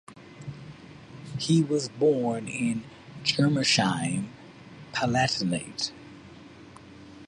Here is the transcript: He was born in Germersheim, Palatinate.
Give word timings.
He 1.37 1.61
was 1.61 1.87
born 1.87 2.47
in 2.47 2.85
Germersheim, 3.23 4.29
Palatinate. 4.93 5.91